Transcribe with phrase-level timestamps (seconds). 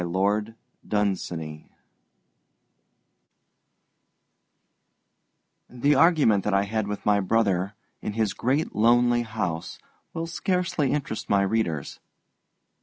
[0.01, 0.55] The
[0.89, 1.29] Ghosts
[5.69, 9.77] The argument that I had with my brother in his great lonely house
[10.15, 11.99] will scarcely interest my readers.